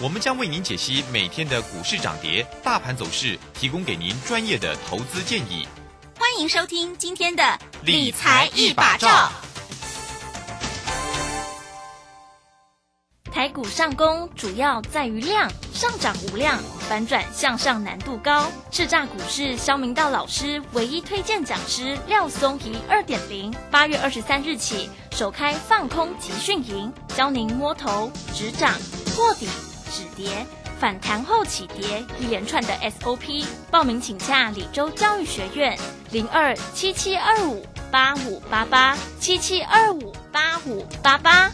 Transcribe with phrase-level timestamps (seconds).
[0.00, 5.66] 我们将为您解析每天的股市涨跌、大盘走势，提供给您专业的投资建议。
[6.16, 9.32] 欢迎收听今天的理财一把照。
[13.32, 18.52] 台股上攻主要在于量，上涨无量，反转向上难度高。
[18.70, 28.72] 叱咤股市肖明道老师唯一推荐讲师廖松怡二点零，八月二十三日起首开放空集训营，教您摸头止涨、
[29.16, 29.48] 破底
[29.88, 30.46] 止跌、
[30.78, 33.44] 反弹后起跌一连串的 SOP。
[33.70, 35.78] 报名请假李州教育学院
[36.10, 41.52] 零二七七二五八五八八七七二五八五八八。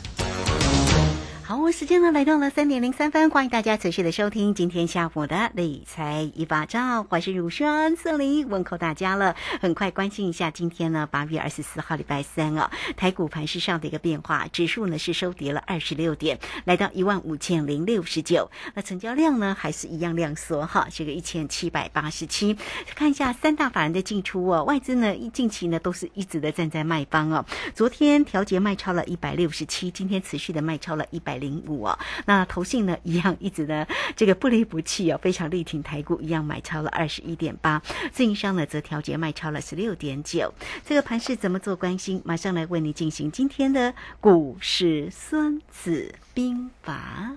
[1.47, 9.37] 好，时间呢来到了三点零三分，欢迎大家持续的收听今天下午的理财一把照，我是乳轩瑟琳问候大家了。
[9.61, 18.51] 很快关心一下今天呢八月二十四号礼拜三啊，台股盘市上的一个变化，指数呢是收跌了二十六点，来到一万五千零六十九。
[18.73, 22.57] 那成交量呢还是一样量缩哈，这个一千七百八十七。
[22.95, 31.34] 看一下三大法人的进出哦，外资呢近期呢都是一直的站在卖方哦，昨天调节卖超了一百六十七，今天持续的卖超了一百。
[31.37, 37.83] 零五啊，那投信呢一样一直呢这个不离不弃哦，非常力挺台股，一样买超了二十一点八，
[38.13, 40.53] 自营商呢则调节卖超了十六点九。
[40.85, 42.21] 这个盘势怎么做关心？
[42.25, 47.37] 马上来为你进行今天的股市孙子兵法。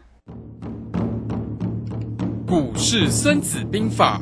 [2.48, 4.22] 股市孙子兵法。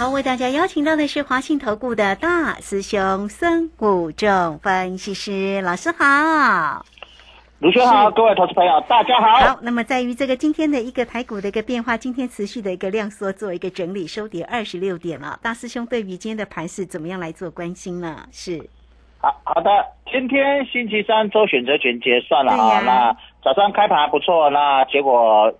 [0.00, 6.82] 好，为大家邀请到的是华信投顾的大师兄孙武仲分析师老师好，
[7.58, 9.26] 卢兄好，各位投资朋友大家好。
[9.46, 15.38] 好，那么在于这个今天的一个台股的一个变化，今天持续的一个量缩，做一个整理，收跌二十六点了。
[15.42, 18.26] 大师兄对于今天的盘势怎么样来做关心呢？
[18.32, 18.58] 是，
[19.18, 19.70] 好好的，
[20.10, 23.14] 今天星期三周选择权结算了啊，那
[23.44, 25.52] 早上开盘不错，那结果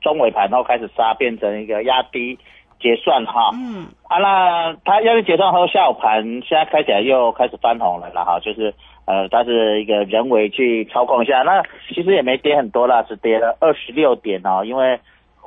[0.00, 2.38] 中尾盘后开始杀，变成一个压低。
[2.80, 8.72] 结算哈，嗯，啊，那它要是结算后下午盘现在开起来又开始翻红了了哈，就是
[9.04, 11.62] 呃，它是一个人为去操控一下，那
[11.92, 15.00] 其实也没跌很多啦，只跌了二十六点哦，因为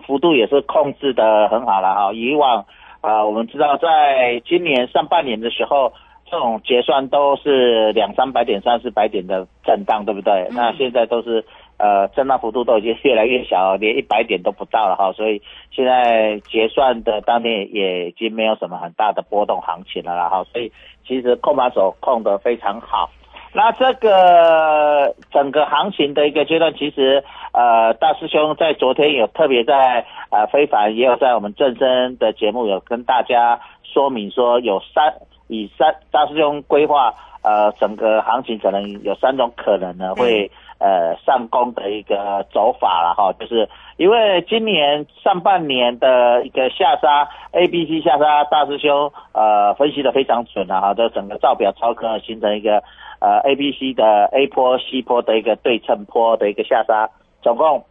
[0.06, 2.14] 幅度也是控制的很好了哈。
[2.14, 2.66] 以往
[3.02, 5.94] 啊，我们知道在今年上半年的时候，
[6.30, 10.48] 这种结算都是两三百点、三四百点的震荡，对不对？
[10.52, 11.46] 那现在都是。
[11.82, 20.72] 呃，震荡幅度都已经越来越小，连一百点都不到了哈，所以现在结算的当天也已经没有什么很大的波动行情了啦哈，所以
[21.08, 23.10] 其实控盘手控得非常好。
[23.54, 35.16] 那这个整个行情的一个阶段，其实呃大师兄在昨天有特别在呃非凡也有在我们正身的节目有跟大家说明说有三
[35.48, 40.52] 以三大师兄规划呃整个行情可能有三种可能呢会。
[40.82, 52.82] 呃，上攻的一个走法了哈，就是因为今年上半年的一个下杀，A、B、C 下杀，大师兄呃分析的非常准了哈，这整个造表超可形成一个
[53.20, 57.08] 呃 A、B、C 的 A 波、C 波的一个对称波的一个下杀，
[57.44, 57.86] 总共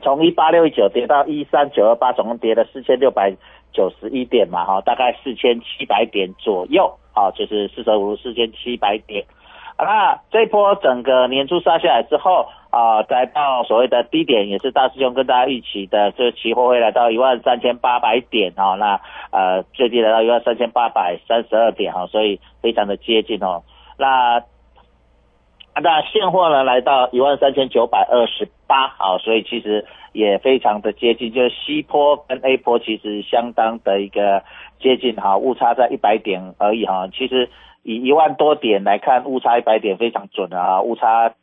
[0.00, 3.36] 从一八六一九跌到一三九二八，总共跌了四千六百
[3.70, 9.22] 九十一点嘛哈，大概四千七百点左右，好，就是四舍五入四千七百点。
[9.76, 18.76] 好啦这波整个年初杀下来之后啊，再到所谓的低点，也是大师兄跟大家预期的，这期货会来到一万三千八百点哦。
[18.78, 23.62] 那呃最低来到一万三千八百三十二点哈，所以非常的接近哦。
[23.96, 24.42] 那
[25.82, 34.42] 那现货呢来到一万三千九百二十八好，所以其实也非常的接近，就是 C 坡跟 A 坡其实相当的一个
[34.80, 37.48] 接近哈，误差在一百点而已哈，其实。
[37.86, 41.34] 以一万多点来看，误差一百点非常准的啊，误差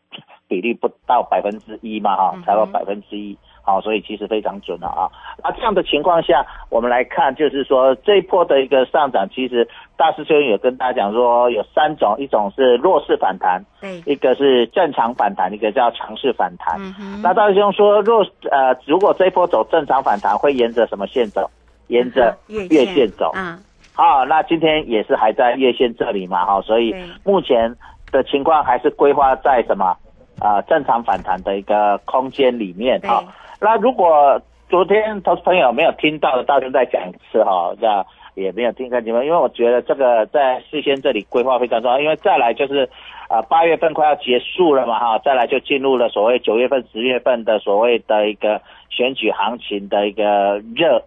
[0.47, 5.09] 比例不到百分之一嘛哈，才到百分之一，好，所以其实非常准了啊。
[5.43, 16.79] 那这样的情况下，我们来看，就是说这一波的一个上涨，其实大师兄有跟大家讲说，有三种，一种是弱势反弹，对，一个是正常反弹，一个叫强势反弹。
[16.99, 21.49] 嗯那大师兄说，弱呃，如果这一波走正常反弹，会沿着什么线走？
[21.87, 23.31] 沿着月线走。
[23.35, 23.59] 嗯
[23.93, 27.75] 好，那今天也是还在月线这里嘛，哈，所以目前
[28.11, 29.95] 的情况还是规划在什么
[30.39, 33.21] 啊正常反弹的一个空间里面哈。
[33.61, 38.03] 那如果昨天投资朋友没有听到的，到时候再讲一次哈，这样
[38.33, 42.89] 也没有听看你们，因为我觉得这个在事先这里规划非常重要，因为再来就是，
[43.29, 51.03] 啊，八月份快要结束了嘛哈，再来就进入了所谓九月份、十月份的所谓的一个选举行情的一个热，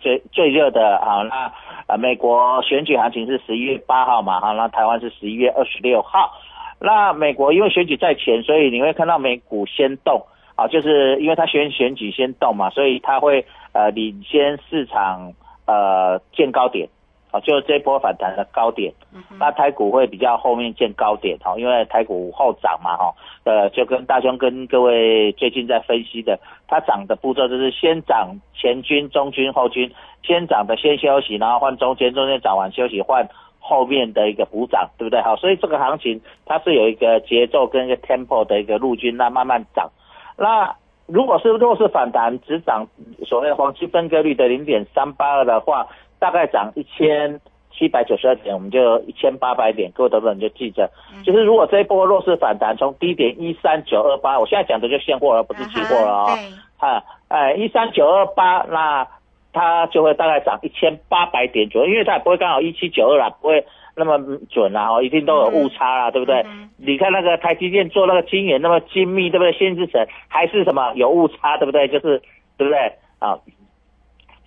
[0.00, 1.52] 最最热的啊，那
[1.88, 6.30] 啊美国选举行情是十一月八号嘛哈，那台湾是十一月二十六号，
[6.78, 10.24] 那美国因为选举在前，所以你会看到美股先动。
[10.56, 15.32] 啊，就是因为他选选举先动嘛，所以它会呃领先市场
[15.66, 16.88] 呃见高点，
[17.32, 18.92] 啊，就这波反弹的高点，
[19.40, 23.12] 那台股会比较后面见高点，哈，因为台股后涨嘛，哈，
[23.42, 29.90] 呃，就跟大兄跟各位最近在分析的，它涨的步骤就是先涨前军、中军、后军，
[30.22, 33.28] 先涨的先休息，然后换中间，中间涨完休息，换
[33.58, 35.20] 后面的一个补涨，对不对？
[35.20, 39.90] 好，所以这个行情它是有一个节奏跟一个 tempo 的一个路径，那慢慢涨。
[40.36, 40.74] 那
[41.06, 42.86] 如果是弱势反弹，只涨
[43.26, 45.86] 所谓的黄金分割率的零点三八二的话，
[46.18, 47.40] 大概涨一千
[47.70, 50.90] 七百九十二点，我们就一千八百点，各位投资人就记着。
[51.24, 56.38] 就是如果这一波弱势反弹从低点一三九二八，我现在讲的就现货而不是期货了啊。
[56.78, 59.06] 啊，哎，一三九二八，那
[59.52, 63.64] 它就会大概涨一千八百点左右，因为它也不会刚好一七九二啦，不会。
[63.96, 64.18] 那么
[64.50, 66.44] 准啊，哦，一定都有误差啦，对不对？
[66.76, 69.52] 你看那个台积电做那个晶圆那么精密，对不对？
[69.52, 71.86] 先制成还是什么有误差，对不对？
[71.86, 72.20] 就是
[72.56, 72.92] 对不对？
[73.20, 73.38] 啊，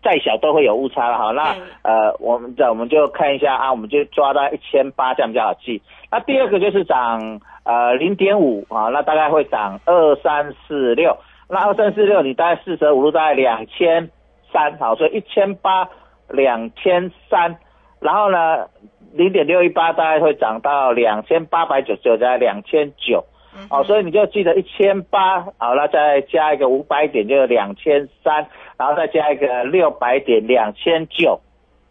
[0.04, 1.32] 再小都会有误差了哈。
[1.32, 5.82] 那呃，我们这我们就看一下啊，我们就抓到一千八这样比较好记。
[6.12, 11.18] 那第二个就是涨呃零点五啊，那大概会涨二三四六。
[11.50, 14.12] 那二三四六你大概四舍五入大概两千
[14.52, 15.88] 三，好，所以一千八
[16.28, 17.58] 两千三，
[18.02, 18.68] 然后呢？
[19.14, 23.24] 零点六一八大概会涨到两千八百九十九，在两千九，
[23.70, 28.46] 哦，所以你就记得一千八，好了，再加一个五百点，就两千三，
[28.78, 31.40] 然后再加一个六百点，两千九，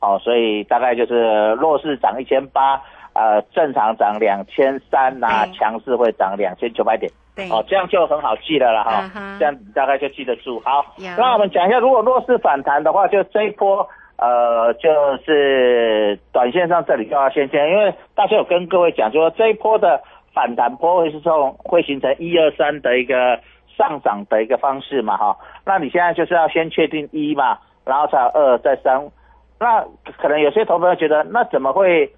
[0.00, 2.80] 哦，所以大概就是弱势涨一千八，
[3.14, 10.60] 呃，正常涨两千三，那强势会涨两千九百点，对，哦，这样就很好记了了哈，这样大概就记得住。
[10.64, 13.88] 好，那我们讲一下，如果弱势反弹的话，就这一波。
[14.18, 14.90] 呃，就
[15.24, 20.00] 是短线上这里就要先先，因为大家有跟各位讲，就说这一波的
[20.32, 23.38] 反弹波会是从会形成一二三的一个
[23.76, 29.06] 上涨的一个方式嘛，哈，那你现在就是要先确定一嘛，然后才有二再三，
[29.60, 29.84] 那
[30.16, 32.10] 可能有些投资者觉得，那怎么会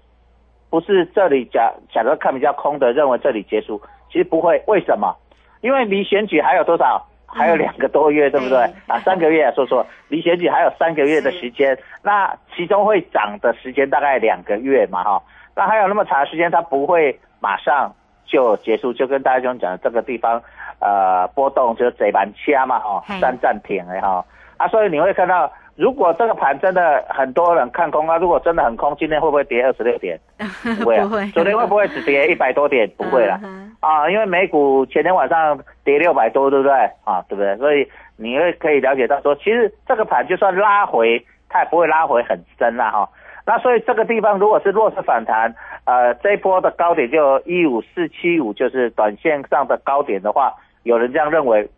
[0.69, 5.13] 不是这里假假如看比较空的，认为这里结束，其实不会，为什么？
[5.59, 7.05] 因为离选举还有多少？
[7.31, 8.57] 还有两个多月，对不对？
[8.87, 15.21] 啊，三个月，说说离选举还有三个月的时间，那其中会涨的时间大概两个月嘛，哈，
[15.55, 17.93] 那还有那么长时间，它不会马上
[18.25, 20.41] 就结束，就跟大家兄讲这个地方，
[20.79, 24.25] 呃，波动就是贼蛮掐嘛，哈，三暂停哎哈，
[24.57, 25.51] 啊，所以你会看到。
[25.79, 30.19] 如果这个盘真的很多人看空啊，如果真的很空，今天会不会跌二十六点？
[30.77, 31.07] 不会啊。
[31.33, 32.85] 昨天会不会只跌一百多点？
[32.97, 33.39] 不会 了
[33.79, 36.73] 啊，因为美股前天晚上跌六百多，对不对
[37.05, 37.23] 啊？
[37.29, 37.55] 对不对？
[37.55, 43.09] 所以你会可以了解到说，其实这个盘就算拉回，它也不会拉回很深啦哈。
[43.45, 45.55] 那所以这个地方如果是弱势反弹，
[45.85, 50.53] 呃，这一波的高点就一五四七五，就是短线上的高点的话，
[50.83, 51.69] 有人这样认为，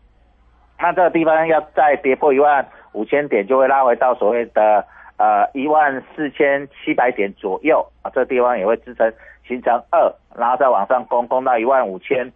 [0.79, 2.65] 那这个地方要再跌破一万。
[2.93, 4.85] 五千点就会拉回到所谓的
[5.17, 9.11] 呃一万四千七百点左右啊，这地方也会支撑
[9.47, 12.31] 形成二，然后再往上攻攻到一万五千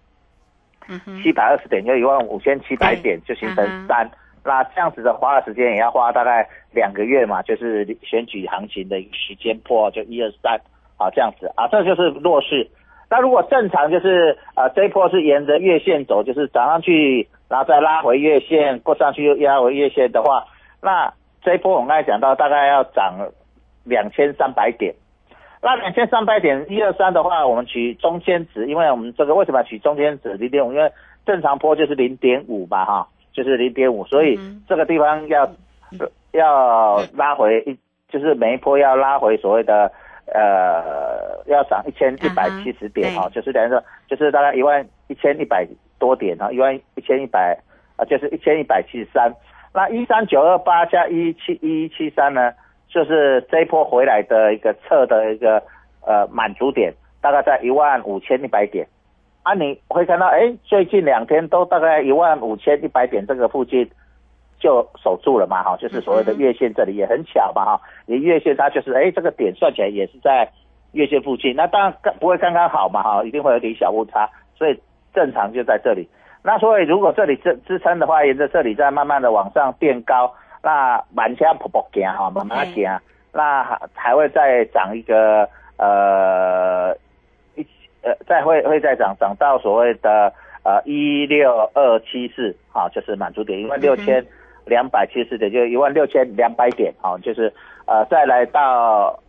[1.22, 4.10] 七百二十点，就一万五千七百点就形成三，
[4.44, 10.60] 那这样子的花的时间也要花大概两个月嘛，就是选举行情的一个时间破就一二三
[10.98, 12.70] 啊这样子啊，这就是弱势。
[13.10, 17.28] 那如果正常就是呃这一波是沿着月线走，就是涨上去。
[17.48, 20.46] 然后再拉回月线，过上去又压回月线的话，
[20.82, 23.14] 那这一波我们刚才讲到大概要涨
[23.84, 24.96] 两千三百点。
[25.62, 30.74] 那两千三百点一二三的话，我们取中间值，因为我们这个为什么取中间值零点五？
[30.74, 30.92] 因为
[31.25, 35.48] 正常波就是零点五嘛，哈，就是零点五，所以这个地方要
[36.32, 37.78] 要拉回一，
[38.10, 39.92] 就是每一波要拉回所谓的
[40.28, 45.68] 呃要涨一千一百七十点哈，就是等于说就是大概一万一千一百。
[46.06, 47.58] 多点啊，一万一千一百
[47.98, 49.34] 啊，就是一千一百七十三。
[49.74, 52.54] 那一三九二八加一七一七三呢，
[52.88, 55.64] 就是这一波回来的一个测的一个
[56.06, 58.86] 呃满足点，大概在一万五千一百点。
[59.42, 63.90] 啊，你会看到，哎，最近两天都大概一万五千一百点这个附近
[64.60, 70.48] 就守住了嘛，哈，就是所谓的月线这里也很巧嘛，哈，你月线它就是，哎，这个点算起来也是在
[70.92, 74.80] 月线附近，那当然不会刚刚好嘛，哈，一定会有点小误差，所以。
[75.16, 76.08] 正常就在这里，
[76.44, 80.32] 那所以如果这里支支撑的话，沿着这里再慢慢的往上变高，
[80.62, 83.00] 那慢下步步行哈，慢慢行，
[83.34, 86.96] 那还还会再涨一个呃
[87.56, 87.66] 一
[88.04, 90.32] 呃再会会再涨涨到所谓的
[90.64, 94.24] 呃一六二七四哈，就是满足点一万六千
[94.66, 97.52] 两百七十点，就一万六千两百点哈，就是
[97.88, 99.20] 呃再来到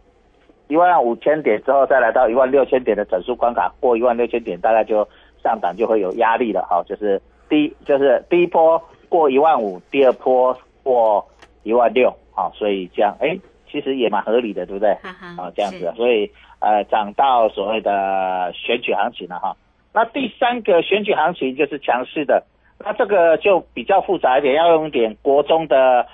[0.69, 5.09] 一万五千点之后，再来到一万六千点的整数关卡，过一万六千点大概就。
[5.47, 11.25] 上档就会有压力了，哈，就是第一就是第一波过一万五，第二波过
[11.63, 13.39] 一万六，好，所以这样，哎，
[13.71, 14.97] 其实也蛮合理的，对不对？
[15.37, 19.57] 好，这样子，所以呃，涨到所谓的选举行情了哈。
[19.93, 22.43] 那第三个选举行情就是强势的，
[22.81, 26.07] 那这个就比较复杂一点，要用点国中的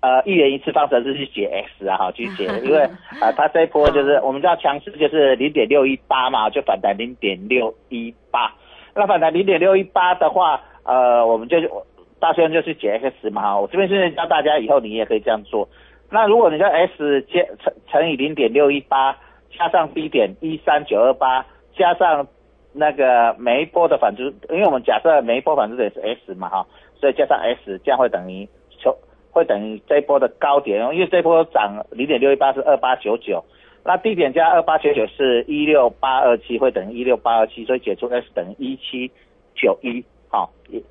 [0.00, 2.82] 呃一元一次方程式去解 x 啊，哈，去解，因为
[3.20, 8.52] 啊，它这一波就是我们知道强势就是零点六一八嘛，就反弹零点六一八。
[8.94, 11.56] 那反弹零点六一八的话，呃，我们就
[12.20, 15.68] 大兄就是解 x 嘛哈，我这边是教大家，以后你也可以这样做。
[16.10, 19.16] 那如果你叫 s 加乘乘以零点六一八，
[19.56, 22.26] 加上 b 点一三九二八，加上
[22.72, 26.66] 那个每一波的反之，因为我们假设每一波反之点是 s 嘛哈，
[27.00, 28.46] 所以加上 s，这样会等于
[28.78, 28.94] 求
[29.30, 33.42] 会等于这一波的高点，因为这波涨零点六一八是二八九九。
[33.84, 39.10] 那低点加二八九九是一六八二七，会等于一六八二七，所以解出 S 等于一七
[39.56, 40.82] 九一，好，一，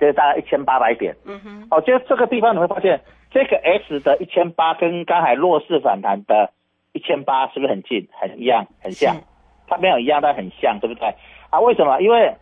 [0.00, 1.14] 这大概一千八百点。
[1.24, 1.68] 嗯哼。
[1.70, 6.52] 哦，就这个地方你会发现，这个 S 的一千八跟刚才弱势反弹的
[6.92, 9.16] 一千八是不是很近，很一样，很像？
[9.68, 11.14] 它没有一样，但很像，对不对？
[11.50, 12.00] 啊，为什么？
[12.00, 12.34] 因为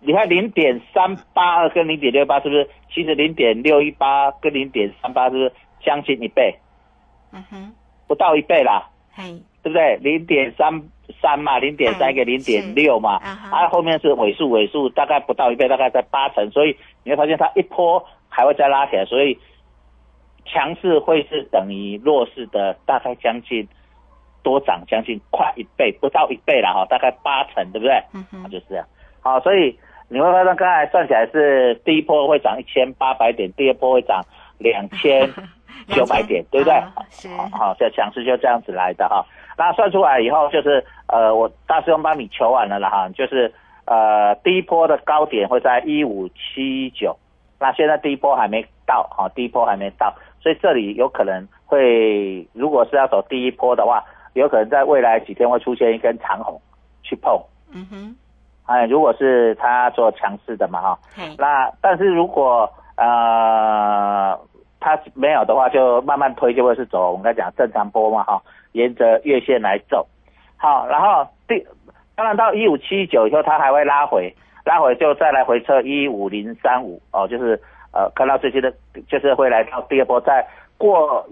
[0.00, 2.68] 你看零点三八二跟零点六八是不是？
[2.92, 5.52] 其实零点六一八跟零点三八是不是
[5.84, 6.54] 将近一倍？
[7.32, 7.74] 嗯哼。
[8.06, 8.90] 不到一倍啦。
[9.62, 9.96] 对不对？
[10.02, 10.82] 零点三
[11.22, 13.16] 三嘛，零点三个零点六嘛，
[13.50, 19.38] 啊，后面是尾数，尾数大概不到一倍，大概在八成，所以你会发现它一波还会再拉起来，所以
[20.44, 23.66] 强势会是等于弱势的大概将近
[24.42, 28.02] 多涨将近快一倍，不到一倍了哈，大概八成，对不对？
[28.12, 28.86] 嗯哼，就是这样。
[29.20, 29.78] 好，所以
[30.08, 34.22] 你会发现刚才算起来是第一波会涨一千八百点，第二波会涨
[34.58, 35.30] 两千。
[35.88, 36.82] 九百点，对不对？
[37.10, 39.24] 是，好，这强势就这样子来的哈。
[39.56, 43.52] 那算出来以后，就是呃，我大师兄帮你求完了了哈，就是
[43.84, 47.16] 呃，第一波的高点会在一五七九，
[47.60, 56.60] 那现在第一波还没到，哈，第一波还没到，所以这里有可能会，如果是要走第一波的话，有可能在未来几天会出现一根长红
[57.02, 57.40] 去碰。
[57.72, 58.16] 嗯哼，
[58.66, 60.98] 哎，如果是他做强势的嘛哈，
[61.38, 64.36] 那但是如果呃。
[64.84, 70.06] 它没有的话，就慢慢推，就会是走我们刚才讲正常波嘛，哈，沿着月线来走。
[70.58, 71.66] 好，然后第
[72.14, 74.30] 当然到一五七九以后，它还会拉回，
[74.62, 77.58] 拉回就再来回测一五零三五哦，就是
[77.94, 78.70] 呃看到最近的，
[79.08, 81.26] 就是会来到第二波，再过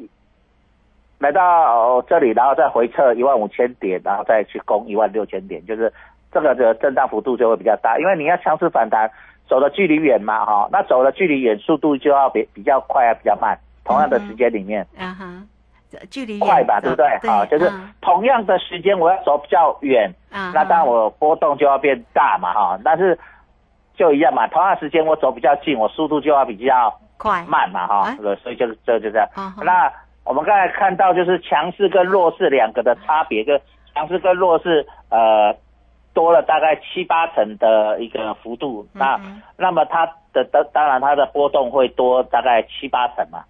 [1.19, 5.93] 来到这里，然后再回撤一万五千点，然后再去攻一万六千点，就是
[6.33, 9.11] 这个的震荡幅度就会比较大，因为你要强势反弹。
[9.53, 13.55] 走的距离远嘛，哈，那走的距离远，速度就要比比较快啊，比较慢。
[13.85, 15.27] 同样的时间里面，啊哈，
[16.09, 17.07] 距离快吧，对不对？
[17.29, 22.81] 好，就是同样的时间，我要走比较远，啊，那当然我波动就要变大嘛，哈。
[22.83, 23.19] 但是
[23.95, 28.17] 就一样嘛，同样时间我走比较近，我速度就要比较快慢嘛，哈。
[28.43, 29.29] 所以就是这就这样。
[29.63, 29.93] 那
[30.25, 33.61] 我们刚才看到就是强势跟弱势两个的差别，跟
[33.95, 35.55] 强势跟弱势，呃。
[36.15, 39.19] 多了大概七八成的一个幅度，那
[39.57, 43.45] 那么它的当当然它的波动会多大概七八成嘛，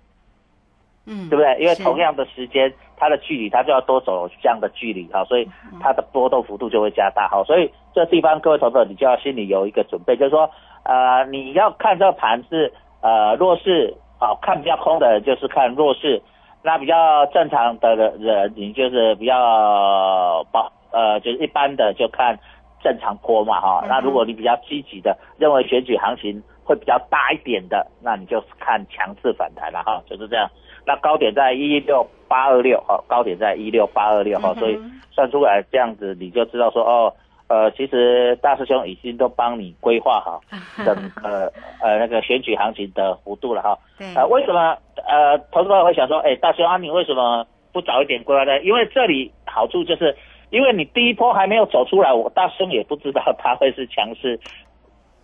[1.07, 1.59] 嗯，对不对？
[1.59, 5.49] 因为同样的时间，它的距离它就要多走这样的距离哈，所以
[5.81, 7.43] 它的波动幅度就会加大哈。
[7.45, 10.49] 所以这地方各位投资者你就要心里有一个准备，就是说
[10.85, 16.23] 呃你要看这个盘是呃弱势啊，看比较空的就是看弱势，
[16.63, 22.39] 那比较正常的人你就是比较保呃就是一般的就看。
[22.85, 30.51] 正常坡嘛哈，那如果你比较积极的认为选举行情会比较大一点的，那你就看强势反弹了哈，就是这样。
[30.85, 34.77] 那高点在一六八二六哈，高点在一六八二六哈，所以
[35.13, 37.15] 算出来这样子你就知道说哦，
[37.47, 40.41] 呃，其实大师兄已经都帮你规划好
[40.85, 43.79] 整个呃那个选举行情的幅度了哈。
[44.17, 44.77] 呃，为什么
[45.09, 48.61] 呃投资者会想说，哎，大师兄啊，你为什么不早一点规划呢？
[48.63, 50.17] 因为这里好处就是。
[50.53, 54.39] 因为你第一波还没有走出来，我大兄也不知道他会是强势，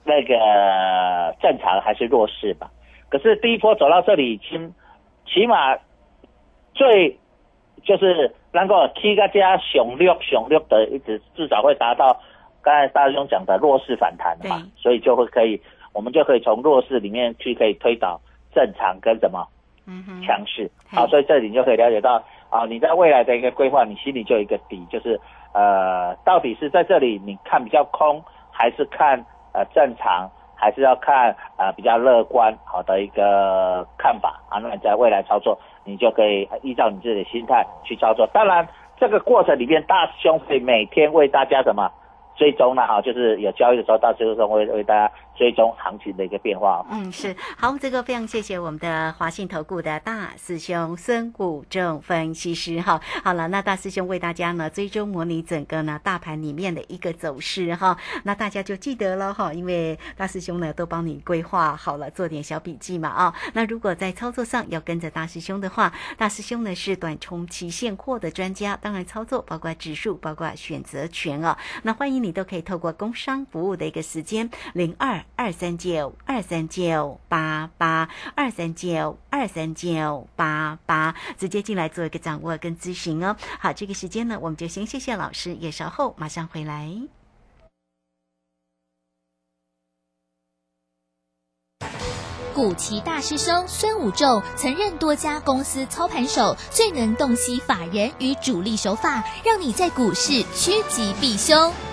[0.05, 0.35] 那个
[1.39, 2.71] 正常还是弱势吧。
[3.11, 4.73] 可是第一波走到这里，已经
[5.27, 5.77] 起码
[6.73, 7.19] 最
[7.85, 12.19] 就是能够七个加雄六雄六的一直至少会达到
[12.63, 15.61] 刚才大兄讲的弱势反弹嘛，所以就会可以
[15.93, 18.19] 我们就可以从弱势里面去可以推导
[18.55, 19.47] 正常跟什么
[19.87, 20.71] 嗯哼，强势。
[20.91, 25.21] 好，所以这里你就可以了解到啊，你在未来的一个规划，你心里就有一个底，就是
[25.53, 34.59] 呃，到底是在这里你看比较空，还是看呃正常，还是要看呃比较乐观好的一个看法啊？
[34.59, 38.27] 那你在未来操作，你就可以依照你自己的心态去操作。
[38.33, 41.91] 当然，这个过程里面，大师兄会每天为大家什么？
[42.37, 46.85] 追踪呢，哈，就是有交易的时候，大师兄会为大家追踪行情的一个变化。
[46.91, 53.01] 嗯，是好，这个非常谢谢我们的华信投顾的大师兄孙谷正分析师哈。
[53.23, 57.97] 好了，那大师兄为大家呢追踪模拟整个呢大盘里面的一个走势哈。
[58.25, 63.33] 那大家就记得了哈，因为大师兄呢都帮你规划好了，做点小笔记嘛啊。
[63.55, 71.57] 那如果在操作上要跟着大师兄的话，大师兄呢是短冲期现货的专家，当然操作包括指数，包括选择权啊。
[71.85, 83.37] 那欢迎你都可以透过工商服务的一个时间零二二三九二三九八八二三九二三九八八，直接进来做一个掌握跟咨询哦。
[83.61, 86.93] 好，这个时间呢，我们就先谢谢老师，也稍后马上回来。
[92.55, 101.73] 古奇大师兄孙武仲曾任多家公司操盘手，最能洞悉法人与主力手法，让你在股市趋吉避凶。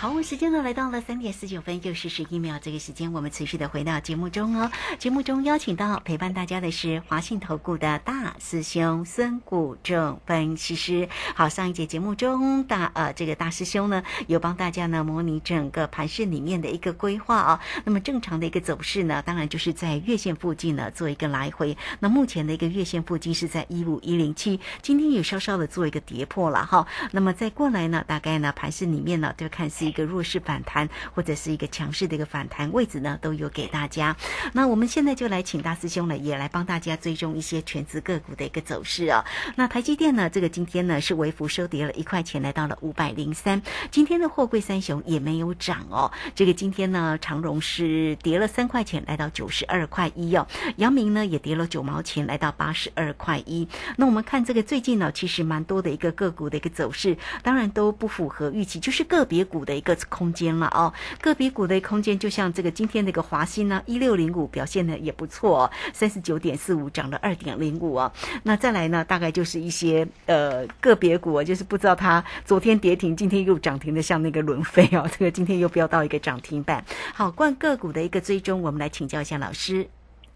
[0.00, 4.70] 好，时间呢来到了三点四九分又是十一秒，这个时间我们持续的回到节目中哦。
[4.96, 11.08] 节目中邀请到陪伴大家的是华信投顾的大师兄孙谷正分析师。
[11.34, 21.76] 好，上一节节目中大呃这个大师兄呢有帮大家呢模拟整个盘市里面的一个规划啊、那么正常的一个走势呢，当然就是在月线附近呢做一个来回。
[21.98, 26.86] 那目前的一个月线附近是在一五一零七，今天也稍稍的做一个跌破了哈。
[27.10, 34.16] 那么再过来呢，大概呢盘市里面呢就看是一个弱势反弹或者是一个强势的一个反弹位置呢，都有给大家。
[34.52, 39.24] 那我们现在就来请大师兄呢，也来帮大家追踪一些全职个股的一个走势哦。
[39.56, 43.62] 那台积电呢，这个今天呢是微幅收跌了一块钱，来到了五百零三。
[43.90, 46.12] 今天的货柜三雄也没有涨哦。
[46.34, 50.46] 这个今天呢，长荣是跌了三块钱，来到九十二块一哦。
[50.76, 53.68] 阳明呢也跌了九毛钱，来到八十二块一。
[53.96, 60.92] 那我们看这个最近呢，其实蛮多的一个个股的一个走势，当然都不符合预期，就是个别股的一个空间了哦。
[61.20, 68.12] 个别股的空间，就像这个今天那个华兴呢，一六零五表现的也不错、哦，三十九点四五涨了二点零五哦。
[68.42, 76.84] 那再来呢，大概就是一些呃个别股、就是不知道它昨天跌停，今天又涨停的，像那个轮飞哦， 这个今天又飙到一个涨停板。
[77.14, 79.86] 好，关于个股的一个追踪，我们来请教一下老师。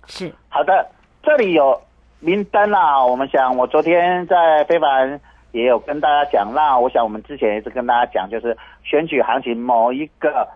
[0.06, 0.86] 是，好的，
[1.22, 1.80] 这里有
[2.20, 3.04] 名单啦。
[3.04, 5.20] 我们想，我昨天在非凡
[5.52, 10.46] 也有跟大家讲，那我想我们之前也是跟大家讲，就是选举行情某一个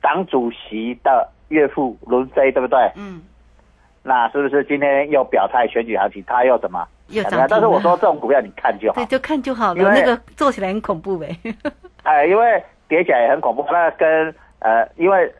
[0.00, 2.78] 党主席的岳父轮飞，对不对？
[2.96, 3.22] 嗯，
[4.02, 6.86] 那是不是今天又表态选举行情，他又怎么？
[7.08, 9.80] 又但是我说这种股票你看就好对，，就看就好了。
[9.80, 11.28] 因为那个做起来很恐怖哎。
[12.02, 13.64] 哎，因为跌起来也很恐怖。
[13.70, 15.32] 那跟呃，因为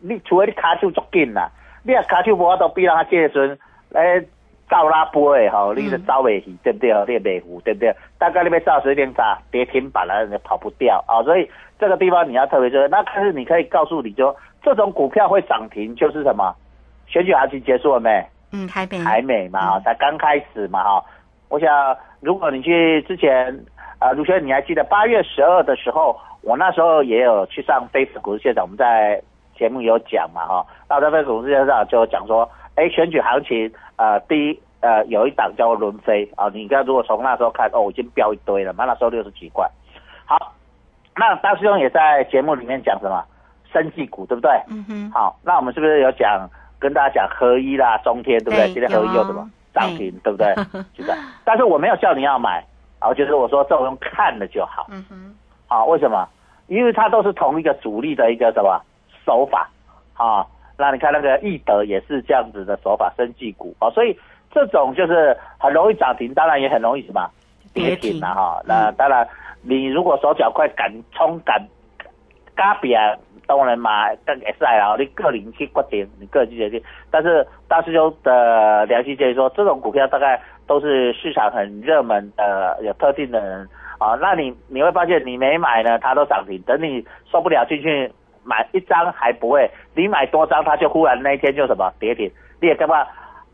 [0.00, 1.48] 你除非你卡手足紧啦，
[1.84, 3.56] 你若卡手无法度比人家借时，
[3.92, 4.26] 诶，
[4.72, 6.88] 走拉波的吼，你是走袂起，对不对？
[7.06, 7.94] 你也袂糊，对不对？
[8.18, 11.46] 大概你被照随便炸，跌停板了，你跑不掉啊、所以
[11.78, 12.88] 这个地方你要特别注意。
[12.90, 16.54] 那但是你可以告诉你就，这种股票会涨停就是什么？
[17.06, 18.24] 选举行情结束了没？
[18.52, 18.98] 嗯，还没。
[19.00, 21.04] 还美嘛，才刚开始嘛哈。
[21.50, 23.54] 我想，如果你去之前，
[23.98, 29.20] 呃，卢轩，你还记得八月十二的时候，我那时候也有去上飞股股市现场，我们在
[29.54, 30.66] 节目有讲嘛哈。
[30.88, 39.68] 那我在飞股市现场就讲说，哎，选举行情，呃，第一，呃，有一档叫轮飞啊，你看如果从那时候看，哦，已经飙一堆了嘛，那时候六十几块。
[40.24, 40.52] 好，
[41.16, 43.22] 那大师兄也在节目里面讲什么？
[43.72, 44.50] 生技股对不对？
[44.68, 45.10] 嗯哼。
[45.12, 48.66] 好，那我们是不是有讲跟大家讲合一啦、中天，对不对？
[48.66, 50.54] 对今天合一又什么涨停，对不对？
[50.92, 51.12] 就是。
[51.44, 52.64] 但是我没有叫你要买，
[52.98, 54.86] 啊，就是我说这种用看了就好。
[54.90, 55.34] 嗯哼。
[55.68, 56.28] 啊，为什么？
[56.68, 58.80] 因为它都是同一个主力的一个什么
[59.24, 59.68] 手法
[60.14, 60.46] 啊。
[60.82, 64.18] 那你看那个易德也是这样子的手法，生技股啊，所以
[64.50, 67.30] 这种就是很容易涨停，当然也很容易什么
[67.72, 68.60] 跌停啊哈。
[68.66, 69.24] 那当然，
[69.62, 71.64] 你如果手脚快，敢冲敢
[72.56, 73.14] 嘎比啊，
[73.46, 76.82] 当然买更会使啦，你个人去决定，你个人去决定。
[77.12, 83.68] 但是大师兄的良心建议说，这种股票大概都是市场很热门的，有特定的人
[83.98, 84.18] 啊。
[84.20, 86.60] 那你你会发现，你没买呢，它都涨停。
[86.62, 88.10] 等你受不了进去
[88.44, 92.30] 买一张还不会，你买多张，它就忽然那一天就什么跌停。
[92.60, 93.06] 你也干嘛？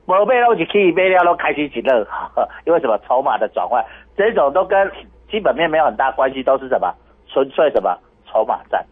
[0.07, 2.07] 我被都是可以被料都开心一乐，
[2.65, 3.85] 因为什么筹码的转换，
[4.17, 4.91] 这种都跟
[5.31, 6.95] 基本面没有很大关系，都是什么
[7.27, 8.83] 纯粹什么筹码战。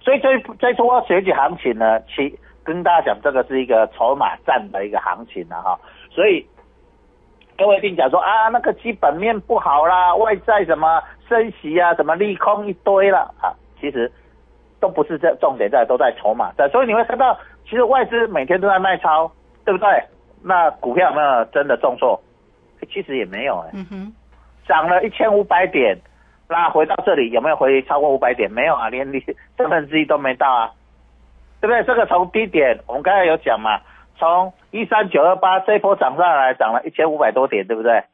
[0.00, 5.78] 所以这这波选举行情呢，其跟大家讲，这个是一个筹码战的一个行情了哈。
[6.10, 6.44] 所以
[7.56, 14.10] 各位一定讲说啊，那个基本面不好啦，外在什么升息啊，什么利空一堆了啊，其实
[14.80, 16.68] 都不是这重点在，都在筹码在。
[16.68, 19.30] 所以你会看到，其实外资每天都在卖超。
[19.62, 20.02] 对不对？
[20.42, 22.18] 那股票有没有真的重挫？
[22.90, 23.70] 其实也没有哎。
[23.74, 24.12] 嗯哼。
[24.66, 25.96] 涨了一千五百点，
[26.48, 28.50] 那回到这里有没有回超过五百点？
[28.50, 29.22] 没有啊，连你
[29.58, 30.72] 三分之一都没到啊，
[31.60, 31.84] 对不对？
[31.84, 33.80] 这个从低点，我们刚才有讲嘛，
[34.18, 38.04] 从一三九二八这一波涨上来，涨了一千五百多点，对不对？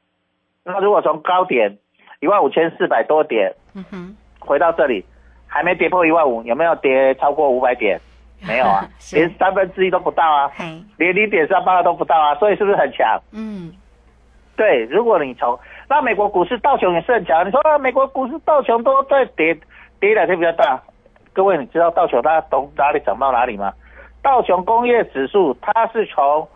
[0.65, 1.79] 那如果从高点
[2.21, 5.07] 一万五千四百多点，嗯哼，回到这里
[5.57, 7.99] 还没跌破一万五，有没有跌超过五百点？
[8.47, 10.53] 没有啊，连三分之一都不到啊，
[10.99, 13.19] 连零点三八都不到啊，所以是不是很强？
[13.33, 13.73] 嗯，
[14.57, 14.85] 对。
[14.85, 19.59] 如果你从那美国股市道琼也是很强，你说美国股市道琼都在跌，
[19.99, 20.79] 跌两天比较大。
[21.33, 23.73] 各位，你知道道琼它从哪里涨到哪里吗？
[24.23, 26.47] 道琼工业指数它是从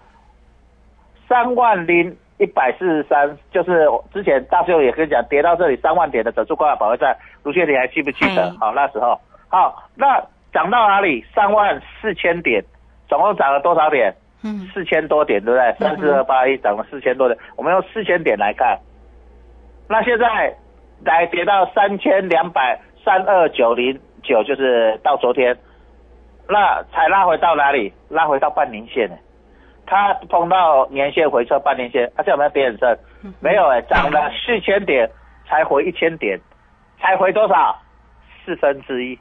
[1.27, 8.51] 三万零一百四十三，就是之前大秀也跟你讲，跌到这里三万点的指数挂保卫战，卢学你还记不记得？
[8.59, 9.17] 好，那时候
[9.49, 10.21] 好那。
[10.53, 11.25] 涨到哪里？
[11.33, 12.61] 三万四千点，
[13.09, 14.13] 总共涨了多少点？
[14.43, 15.73] 嗯，四千多点，对不对？
[15.79, 18.77] 三四二八一涨了四千多点，我们用四千点来看。
[19.89, 20.53] 那现在
[21.05, 25.57] 来跌到三千两百三二九零九，就是到昨天，
[26.49, 27.93] 那才拉回到哪里？
[28.09, 29.15] 拉回到半年线呢？
[29.91, 32.99] 它碰到年线回撤半年线，它现在有没有跌很深？
[33.41, 35.11] 没有哎，涨了四千点
[35.49, 36.39] 才回一千点，
[37.01, 37.77] 才回多少？
[38.45, 39.19] 四分之一。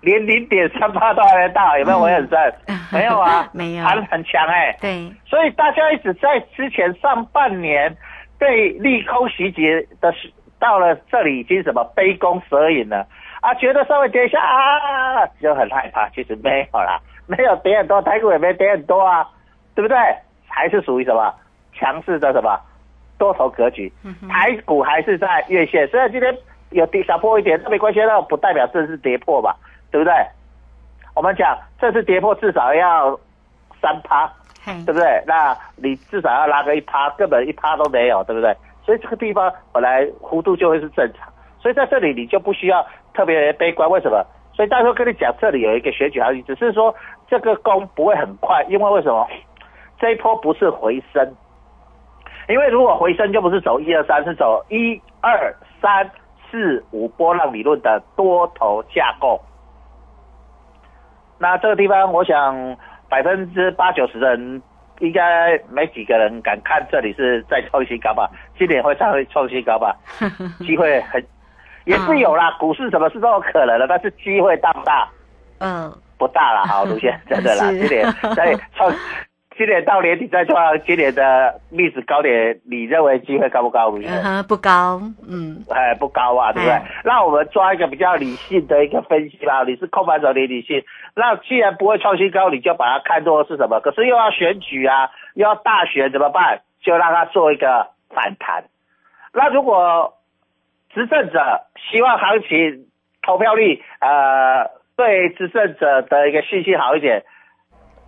[0.00, 2.54] 连零点三八都还没到，有没有回很深？
[2.92, 4.76] 没有啊， 没有，还很强哎。
[4.80, 7.96] 对，所以大家一直在之前上半年
[8.38, 9.62] 被利空袭击
[10.00, 13.06] 的时，到了这里已经什么杯弓蛇影了
[13.40, 16.08] 啊，觉得稍微跌一下啊，就很害怕。
[16.08, 19.28] 其实没有啦，没有跌很多，台股也没跌很多啊，
[19.80, 19.96] 对不对？
[20.46, 21.34] 还是属于什么
[21.72, 22.60] 强势的什么
[23.16, 23.90] 多头格局？
[24.28, 26.36] 台股还是在月线，虽然今天
[26.68, 29.56] 有跌小破一点，那没关系，那不代表这是跌破吧？
[29.90, 30.12] 对不对？
[31.14, 33.18] 我们讲这次跌破至少要
[33.80, 34.30] 三趴，
[34.84, 35.22] 对不对？
[35.26, 38.54] 那你至少要拉个一趴，根本一趴都没有，对不对？
[38.84, 43.88] 所以这个地方本来弧度就会是正常，所以在这里你就不需要特别悲观。
[43.88, 44.22] 为什么？
[44.52, 46.94] 所以大候跟你讲，这里有一个选举行情，只是说
[47.28, 49.26] 这个攻不会很快，因为为什么？
[50.00, 51.34] 这一波不是回升，
[52.48, 56.10] 因为如果回升就不是走一二三，是走一二三
[56.50, 59.40] 四五波浪理论的多头架构。
[61.38, 62.76] 那这个地方，我想
[63.08, 64.62] 百分之八九十的人
[65.00, 68.30] 应该没几个人敢看这里是在创新高吧？
[68.58, 69.94] 今年会再会创新高吧？
[70.60, 71.22] 机会很
[71.84, 75.08] 也是有啦，股市什么事都有可能的，但是机会大不大？
[75.58, 78.90] 嗯，不大了，好，卢先真的啦， 今年在创。
[79.60, 83.90] 今年到年底再创今年的历史高点，你认为机会高不高？
[84.48, 86.80] 不高，嗯，哎，不高啊，对不对？
[87.04, 89.62] 那我们抓一个比较理性的一个分析吧。
[89.64, 90.82] 你是控盘手，你理性。
[91.14, 93.80] 那既然不会创新高，你就把它看作是什么？
[93.80, 96.62] 可是又要选举啊，又要大选，怎么办？
[96.82, 98.64] 就让它做一个反弹。
[99.34, 100.14] 那如果
[100.94, 102.86] 执政者希望行情
[103.20, 107.24] 投票率，呃，对执政者的一个信心好一点。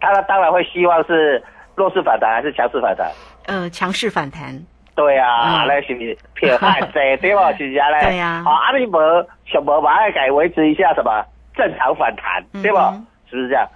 [0.03, 1.43] 他当然会希望是
[1.77, 3.11] 弱势反弹还是强势反弹？
[3.47, 4.53] 呃，强势反弹。
[4.95, 7.51] 对啊，那是不是偏害这对吧？
[7.53, 8.01] 是不是啊？
[8.03, 8.43] 对呀。
[8.45, 9.01] 啊，阿里伯
[9.47, 12.93] 想办法改维持一下什么正常反弹，对吧？
[13.31, 13.67] 是不是这样？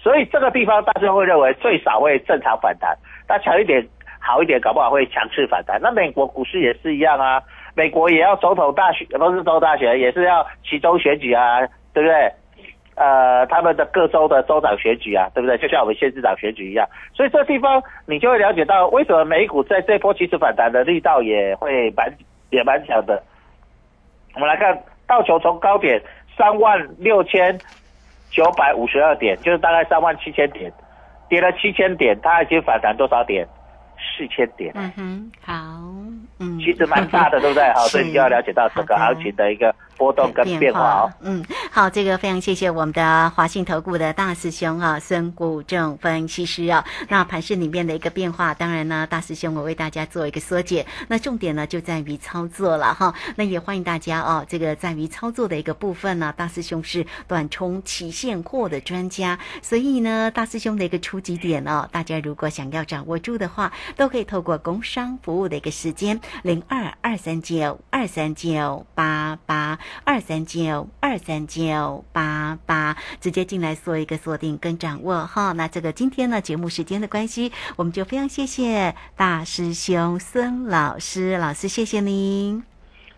[0.00, 2.96] 所以这个地方大家会认为最少会正常反弹，
[3.28, 3.86] 那强一点
[4.18, 5.80] 好一点，搞不好会强势反弹。
[5.80, 7.40] 那美国股市也是一样啊，
[7.74, 11.60] 美国也要总统大选，不是总统大选，也是要其中选举啊，
[11.92, 12.32] 对不对？
[12.96, 15.56] 呃，他们的各州的州长选举啊，对不对？
[15.58, 22.10] 就像我们县市长选举一样，所以这地方你就会了解到，为什么美股在这波其实反弹的力道也会蛮
[22.50, 23.22] 也蛮强的。
[24.34, 26.00] 我们来看道琼从高点
[26.36, 27.58] 三万六千
[28.30, 30.72] 九百五十二点，就是大概三万七千点，
[31.28, 33.46] 跌了七千点，它已经反弹多少点？
[33.98, 34.72] 四千点。
[34.74, 35.54] 嗯哼，好。
[36.38, 37.64] 嗯其实蛮大的，对不对？
[37.72, 41.10] 好，所以你就要了解到整个行情的一个波动跟变化。
[41.20, 46.84] 嗯，好，这个非常谢谢我们的华信投顾的大师兄啊，孙谷正分析师啊。
[47.08, 50.86] 那盘市里面的一个变化，当然呢，大师兄我为大家做一个缩解。
[51.08, 53.14] 那重点呢就在于操作了哈。
[53.36, 75.52] 那也欢迎大家哦，这个在于操作的一个部分呢，大师兄是短冲期现货的专家，所以呢，大师兄的一个出击点哦，大家如果想要掌握住的话，都可以透过工商服务的一个时间零二二三九二三九八八二三九二三九八八，直接进来做一个锁定跟掌握哈。
[75.52, 82.62] 那这个今天呢，节目时间的关系，我们就非常谢谢大师兄孙老师，老师谢谢您。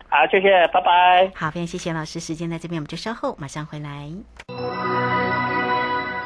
[0.07, 1.31] 好，谢谢，拜拜。
[1.35, 4.78] 好，非常谢谢老师，时间在这边，我们就稍后马上回来。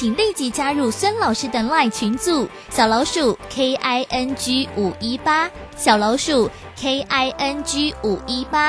[0.00, 8.58] 请立即加入孙老师的 LINE 群组，小老鼠 K I N G 五一八，小老鼠 K I N G 五一八。